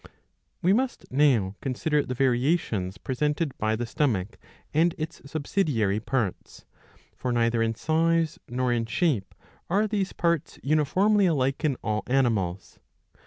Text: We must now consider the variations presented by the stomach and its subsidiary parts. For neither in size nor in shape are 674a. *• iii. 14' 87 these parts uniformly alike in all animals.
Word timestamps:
We 0.63 0.73
must 0.73 1.05
now 1.11 1.55
consider 1.61 2.01
the 2.03 2.15
variations 2.15 2.97
presented 2.97 3.55
by 3.59 3.75
the 3.75 3.85
stomach 3.85 4.39
and 4.73 4.95
its 4.97 5.21
subsidiary 5.29 5.99
parts. 5.99 6.65
For 7.15 7.31
neither 7.31 7.61
in 7.61 7.75
size 7.75 8.39
nor 8.49 8.73
in 8.73 8.87
shape 8.87 9.35
are 9.69 9.83
674a. 9.83 9.87
*• 9.87 9.87
iii. 9.93 9.93
14' 9.93 9.99
87 9.99 9.99
these 9.99 10.13
parts 10.13 10.59
uniformly 10.63 11.25
alike 11.27 11.63
in 11.63 11.77
all 11.83 12.01
animals. 12.07 12.79